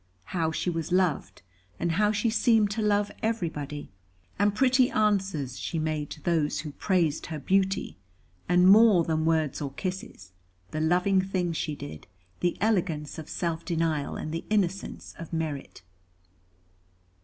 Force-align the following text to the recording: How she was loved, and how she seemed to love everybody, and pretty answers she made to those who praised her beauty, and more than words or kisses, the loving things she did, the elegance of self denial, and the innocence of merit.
How 0.33 0.51
she 0.51 0.71
was 0.71 0.91
loved, 0.91 1.43
and 1.79 1.91
how 1.91 2.11
she 2.11 2.31
seemed 2.31 2.71
to 2.71 2.81
love 2.81 3.11
everybody, 3.21 3.91
and 4.39 4.55
pretty 4.55 4.89
answers 4.89 5.59
she 5.59 5.77
made 5.77 6.09
to 6.09 6.21
those 6.23 6.61
who 6.61 6.71
praised 6.71 7.27
her 7.27 7.37
beauty, 7.37 7.97
and 8.49 8.67
more 8.67 9.03
than 9.03 9.25
words 9.25 9.61
or 9.61 9.73
kisses, 9.73 10.31
the 10.71 10.81
loving 10.81 11.21
things 11.21 11.55
she 11.55 11.75
did, 11.75 12.07
the 12.39 12.57
elegance 12.59 13.19
of 13.19 13.29
self 13.29 13.63
denial, 13.63 14.15
and 14.15 14.31
the 14.31 14.43
innocence 14.49 15.13
of 15.19 15.31
merit. 15.31 15.83